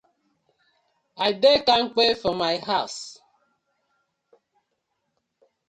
[1.25, 2.95] I dey kampe for my hawz.